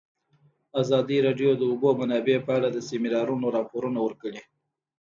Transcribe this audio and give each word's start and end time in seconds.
ازادي 0.81 1.17
راډیو 1.27 1.51
د 1.55 1.59
د 1.59 1.63
اوبو 1.71 1.89
منابع 1.99 2.37
په 2.45 2.51
اړه 2.57 2.67
د 2.71 2.77
سیمینارونو 2.89 3.45
راپورونه 3.57 3.99
ورکړي. 4.03 4.41